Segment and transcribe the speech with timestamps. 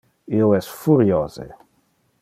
[0.37, 1.47] Io es furiose.